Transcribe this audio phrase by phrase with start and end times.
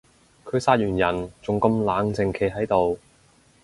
[0.43, 2.97] 佢殺完人仲咁冷靜企喺度